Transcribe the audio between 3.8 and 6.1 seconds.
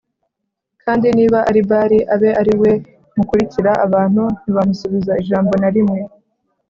Abantu ntibamusubiza ijambo na rimwe